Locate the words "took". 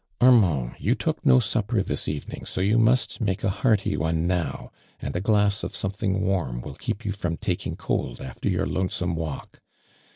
0.95-1.23